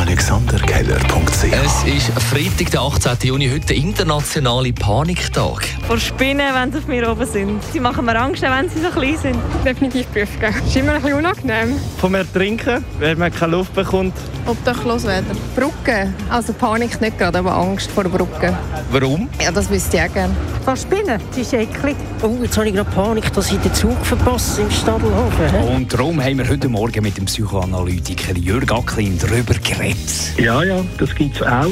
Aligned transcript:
AlexanderKeller.ch 0.00 1.44
Es 1.44 1.84
ist 1.84 2.10
Freitag, 2.22 2.70
der 2.70 2.80
18. 2.80 3.18
Juni, 3.22 3.50
heute 3.50 3.66
der 3.66 3.76
internationale 3.76 4.72
Paniktag. 4.72 5.66
vor 5.86 5.98
Spinnen, 5.98 6.54
wenn 6.54 6.72
sie 6.72 6.78
auf 6.78 6.86
mir 6.86 7.10
oben 7.10 7.26
sind. 7.26 7.62
Sie 7.70 7.80
machen 7.80 8.06
mir 8.06 8.18
Angst, 8.18 8.40
wenn 8.40 8.70
sie 8.70 8.80
so 8.80 8.88
klein 8.88 9.18
sind. 9.20 9.36
definitiv 9.62 10.10
prüfen. 10.10 10.38
Es 10.42 10.66
ist 10.68 10.76
immer 10.76 10.94
ein 10.94 11.02
bisschen 11.02 11.18
unangenehm. 11.18 11.76
vom 11.98 12.14
Ertrinken, 12.14 12.82
weil 12.98 13.14
man 13.16 13.30
keine 13.30 13.52
Luft 13.52 13.74
bekommt. 13.74 14.14
Obdachlos 14.46 15.04
werden. 15.04 15.36
Brücke. 15.54 16.14
Also 16.30 16.54
Panik 16.54 16.98
nicht 17.00 17.18
gerade, 17.18 17.38
aber 17.38 17.54
Angst 17.54 17.90
vor 17.90 18.04
der 18.04 18.10
Brücke. 18.10 18.56
Warum? 18.90 19.28
Ja, 19.44 19.52
das 19.52 19.68
wüsste 19.68 19.98
ich 19.98 20.02
auch 20.02 20.14
gerne. 20.14 20.34
Vor 20.64 20.76
Spinnen, 20.76 21.20
das 21.28 21.38
ist 21.38 21.52
eklig. 21.52 21.96
Oh, 22.22 22.38
jetzt 22.42 22.56
habe 22.56 22.68
ich 22.68 22.74
gerade 22.74 22.90
Panik, 22.90 23.30
dass 23.34 23.52
ich 23.52 23.58
den 23.58 23.74
Zug 23.74 23.96
verpasse 24.04 24.62
im 24.62 24.70
Stadelhofen. 24.70 25.54
Und 25.76 25.92
darum 25.92 26.22
haben 26.22 26.38
wir 26.38 26.48
heute 26.48 26.68
Morgen 26.70 27.02
mit 27.02 27.18
dem 27.18 27.26
Psychoanalytiker 27.26 28.34
Jürg 28.36 28.72
Acklin 28.72 29.18
darüber 29.18 29.54
geredet. 29.54 29.89
Ja, 30.36 30.62
ja, 30.62 30.84
das 30.98 31.14
gibt 31.14 31.36
es 31.36 31.42
auch. 31.42 31.66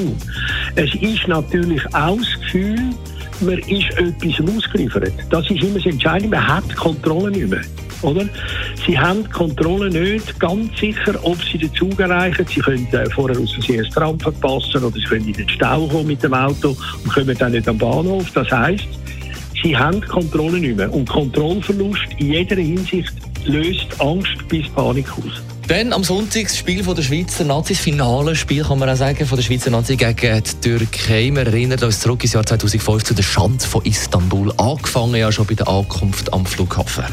Es 0.74 0.94
ist 0.94 1.26
natürlich 1.26 1.84
auch 1.94 2.18
das 2.18 2.40
Gefühl, 2.40 2.78
man 3.40 3.58
ist 3.58 3.90
etwas 3.96 4.56
ausgeliefert. 4.56 5.12
Das 5.30 5.48
ist 5.50 5.62
immer 5.62 5.76
das 5.76 5.86
Entscheidende. 5.86 6.36
Man 6.36 6.46
hat 6.46 6.76
Kontrolle 6.76 7.30
nicht 7.30 7.48
mehr. 7.48 7.60
Oder? 8.02 8.28
Sie 8.86 8.98
haben 8.98 9.24
die 9.24 9.30
Kontrolle 9.30 9.90
nicht 9.90 10.38
ganz 10.38 10.78
sicher, 10.78 11.14
ob 11.22 11.36
sie 11.44 11.58
den 11.58 11.72
Zug 11.74 11.98
erreichen. 11.98 12.46
Sie 12.48 12.60
können 12.60 12.86
äh, 12.92 13.10
vorher 13.10 13.38
aus 13.38 13.52
Versehen 13.52 13.84
das 13.84 13.94
Tram 13.94 14.18
verpassen 14.20 14.84
oder 14.84 14.96
sie 14.96 15.04
können 15.04 15.26
in 15.26 15.32
den 15.32 15.48
Stau 15.48 15.86
kommen 15.86 16.06
mit 16.06 16.22
dem 16.22 16.34
Auto 16.34 16.76
und 17.04 17.12
kommen 17.12 17.36
dann 17.36 17.52
nicht 17.52 17.68
am 17.68 17.78
Bahnhof. 17.78 18.30
Das 18.34 18.50
heisst, 18.50 18.88
sie 19.62 19.76
haben 19.76 20.00
die 20.00 20.06
Kontrolle 20.06 20.58
nicht 20.58 20.76
mehr. 20.76 20.92
Und 20.92 21.08
Kontrollverlust 21.08 22.06
in 22.18 22.32
jeder 22.32 22.56
Hinsicht 22.56 23.14
löst 23.46 24.00
Angst 24.00 24.36
bis 24.48 24.68
Panik 24.68 25.06
aus. 25.12 25.42
Dann 25.68 25.92
am 25.92 26.02
Sonntag 26.02 26.44
das 26.44 26.56
Spiel 26.56 26.82
von 26.82 26.96
der 26.96 27.02
Schweizer 27.02 27.44
Nazis, 27.44 27.78
finale 27.78 28.34
Spiel 28.34 28.64
kann 28.64 28.78
man 28.78 28.88
auch 28.88 28.96
sagen, 28.96 29.26
von 29.26 29.36
der 29.36 29.42
Schweizer 29.42 29.68
Nazi 29.68 29.96
gegen 29.96 30.42
die 30.42 30.60
Türkei. 30.66 31.30
Wir 31.30 31.46
erinnern 31.46 31.78
uns 31.84 32.00
zurück 32.00 32.24
ins 32.24 32.32
Jahr 32.32 32.46
2005 32.46 33.04
zu 33.04 33.12
der 33.12 33.22
Schande 33.22 33.62
von 33.62 33.84
Istanbul, 33.84 34.50
angefangen 34.56 35.16
ja 35.16 35.30
schon 35.30 35.44
bei 35.44 35.52
der 35.52 35.68
Ankunft 35.68 36.32
am 36.32 36.46
Flughafen. 36.46 37.04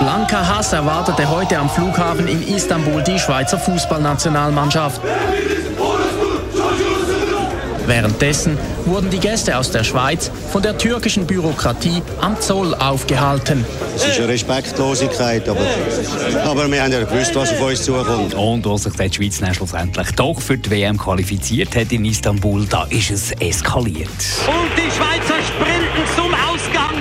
Blanka 0.00 0.56
Hass 0.56 0.72
erwartete 0.72 1.28
heute 1.28 1.58
am 1.58 1.68
Flughafen 1.68 2.28
in 2.28 2.42
Istanbul 2.48 3.02
die 3.02 3.18
Schweizer 3.18 3.58
Fußballnationalmannschaft. 3.58 5.02
Währenddessen 7.86 8.58
wurden 8.84 9.10
die 9.10 9.20
Gäste 9.20 9.56
aus 9.56 9.70
der 9.70 9.84
Schweiz 9.84 10.30
von 10.50 10.60
der 10.60 10.76
türkischen 10.76 11.26
Bürokratie 11.26 12.02
am 12.20 12.40
Zoll 12.40 12.74
aufgehalten. 12.74 13.64
Es 13.94 14.06
ist 14.06 14.18
eine 14.18 14.28
Respektlosigkeit, 14.28 15.48
aber, 15.48 15.60
aber 16.44 16.70
wir 16.70 16.82
haben 16.82 16.92
ja 16.92 17.04
gewusst, 17.04 17.34
was 17.34 17.52
auf 17.52 17.60
uns 17.60 17.84
zukommt. 17.84 18.34
Und 18.34 18.66
als 18.66 18.82
sich 18.82 18.92
die 18.92 19.12
Schweiz 19.14 19.38
dann 19.38 19.54
schlussendlich 19.54 20.10
doch 20.16 20.40
für 20.40 20.58
die 20.58 20.70
WM 20.70 20.98
qualifiziert 20.98 21.76
hat 21.76 21.92
in 21.92 22.04
Istanbul, 22.04 22.66
da 22.66 22.84
ist 22.90 23.10
es 23.10 23.32
eskaliert. 23.32 24.08
Und 24.08 24.70
die 24.76 24.90
Schweizer 24.90 25.40
sprinten 25.46 26.02
zum 26.16 26.34
Ausgang, 26.34 26.96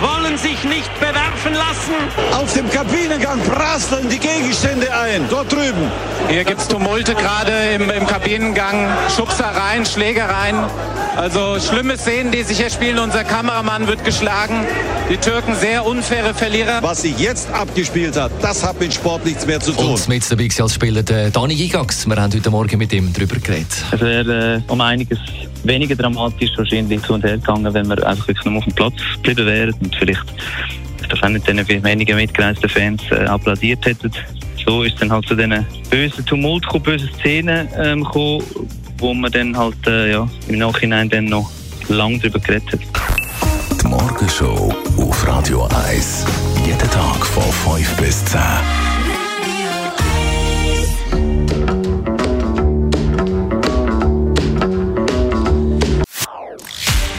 wollen 0.00 0.36
sich 0.36 0.62
nicht 0.64 0.92
bewerfen 1.00 1.47
lassen. 1.78 2.34
Auf 2.34 2.52
dem 2.54 2.70
Kabinengang 2.70 3.40
prasseln 3.40 4.08
die 4.08 4.18
Gegenstände 4.18 4.92
ein, 4.92 5.22
dort 5.28 5.52
drüben. 5.52 5.90
Hier 6.28 6.44
gibt 6.44 6.60
es 6.60 6.68
Tumulte 6.68 7.14
gerade 7.14 7.52
im, 7.74 7.90
im 7.90 8.06
Kabinengang, 8.06 8.88
Schubsereien, 9.14 9.86
Schlägereien. 9.86 10.56
Also 11.16 11.58
schlimme 11.58 11.96
Szenen, 11.96 12.30
die 12.30 12.42
sich 12.42 12.58
hier 12.58 12.70
spielen. 12.70 12.98
Unser 12.98 13.24
Kameramann 13.24 13.86
wird 13.86 14.04
geschlagen. 14.04 14.64
Die 15.10 15.16
Türken 15.16 15.56
sehr 15.56 15.84
unfaire 15.84 16.34
Verlierer. 16.34 16.82
Was 16.82 17.02
sich 17.02 17.18
jetzt 17.18 17.50
abgespielt 17.52 18.16
hat, 18.16 18.30
das 18.40 18.64
hat 18.64 18.78
mit 18.78 18.94
Sport 18.94 19.24
nichts 19.24 19.46
mehr 19.46 19.58
zu 19.58 19.72
tun. 19.72 19.92
Und 19.92 20.08
mit 20.08 20.30
dabei 20.30 20.48
als 20.60 20.74
Spieler 20.74 21.02
der 21.02 21.30
Dani 21.30 21.54
Gigax. 21.56 22.06
Wir 22.06 22.16
haben 22.16 22.32
heute 22.32 22.50
Morgen 22.50 22.78
mit 22.78 22.92
ihm 22.92 23.12
darüber 23.12 23.36
geredet. 23.36 23.66
Es 23.90 24.00
wäre 24.00 24.56
äh, 24.56 24.72
um 24.72 24.80
einiges 24.80 25.18
weniger 25.64 25.96
dramatisch 25.96 26.50
wahrscheinlich 26.56 27.02
zu 27.02 27.14
und 27.14 27.24
her 27.24 27.38
gegangen, 27.38 27.72
wenn 27.72 27.88
wir 27.88 28.06
einfach 28.06 28.28
wirklich 28.28 28.44
nur 28.44 28.58
auf 28.58 28.64
dem 28.64 28.74
Platz 28.74 28.94
geblieben 29.22 29.46
wären 29.46 29.74
und 29.80 29.96
vielleicht 29.96 30.24
das 31.06 31.22
auch 31.22 31.28
nicht 31.28 31.46
den 31.46 31.66
wenigen 31.84 32.16
mitgereisten 32.16 32.68
Fans 32.68 33.02
äh, 33.10 33.24
applaudiert 33.24 33.84
hätten. 33.84 34.10
So 34.64 34.82
ist 34.82 35.00
dann 35.00 35.10
halt 35.12 35.26
zu 35.26 35.34
diesen 35.34 35.64
bösen 35.90 36.26
Tumult 36.26 36.64
gekommen, 36.64 36.84
bösen 36.84 37.10
Szenen 37.18 37.68
ähm, 37.76 38.04
gekommen, 38.04 38.42
wo 38.98 39.14
man 39.14 39.30
dann 39.32 39.56
halt 39.56 39.86
äh, 39.86 40.12
ja, 40.12 40.28
im 40.48 40.58
Nachhinein 40.58 41.08
dann 41.08 41.26
noch 41.26 41.50
lange 41.88 42.18
darüber 42.18 42.40
geredet 42.40 42.72
hat. 42.72 42.80
Die 43.80 43.86
Morgenshow 43.86 44.74
auf 44.98 45.26
Radio 45.26 45.68
1. 45.88 46.26
Jeden 46.66 46.90
Tag 46.90 47.24
von 47.24 47.76
5 47.76 47.96
bis 47.96 48.24
10. 48.26 48.40